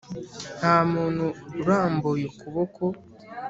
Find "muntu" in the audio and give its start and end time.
0.93-1.25